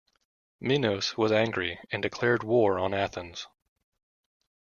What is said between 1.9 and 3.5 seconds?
and declared war on Athens.